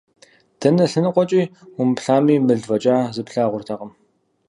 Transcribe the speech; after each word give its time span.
Дэнэ 0.59 0.85
лъэныкъуэкӀэ 0.91 1.41
умыплъами, 1.79 2.43
мыл 2.45 2.61
фӀэкӀа 2.67 2.97
зы 3.15 3.21
плъагъуртэкъым. 3.27 3.91